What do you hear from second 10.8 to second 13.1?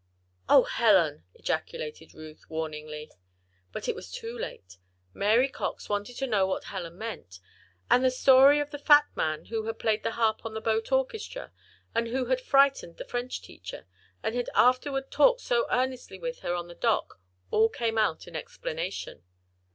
orchestra, and who had frightened the